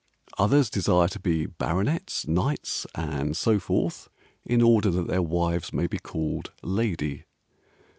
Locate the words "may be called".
5.71-6.51